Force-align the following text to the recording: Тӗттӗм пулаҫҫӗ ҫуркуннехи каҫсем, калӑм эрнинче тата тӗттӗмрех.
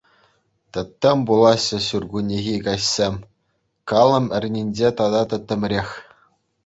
Тӗттӗм 0.75 1.19
пулаҫҫӗ 1.31 1.79
ҫуркуннехи 1.87 2.55
каҫсем, 2.69 3.15
калӑм 3.93 4.25
эрнинче 4.39 4.89
тата 5.03 5.21
тӗттӗмрех. 5.35 5.89